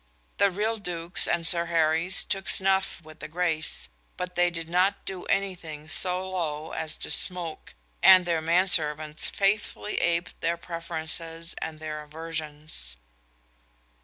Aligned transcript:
The 0.37 0.49
real 0.49 0.77
Dukes 0.79 1.27
and 1.27 1.45
Sir 1.45 1.65
Harrys 1.67 2.23
took 2.23 2.49
snuff 2.49 3.03
with 3.03 3.21
a 3.21 3.27
grace, 3.27 3.87
but 4.17 4.33
they 4.33 4.49
did 4.49 4.67
not 4.67 5.05
do 5.05 5.25
anything 5.25 5.87
so 5.89 6.27
low 6.27 6.71
as 6.71 6.97
to 6.97 7.11
smoke, 7.11 7.75
and 8.01 8.25
their 8.25 8.41
menservants 8.41 9.27
faithfully 9.27 9.97
aped 10.01 10.41
their 10.41 10.57
preferences 10.57 11.53
and 11.61 11.79
their 11.79 12.01
aversions. 12.01 12.97